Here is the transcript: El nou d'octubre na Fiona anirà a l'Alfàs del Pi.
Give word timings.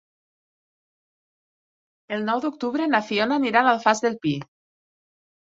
El 2.17 2.25
nou 2.31 2.41
d'octubre 2.47 2.89
na 2.95 3.03
Fiona 3.11 3.39
anirà 3.43 3.61
a 3.63 3.69
l'Alfàs 3.69 4.03
del 4.09 4.19
Pi. 4.27 4.35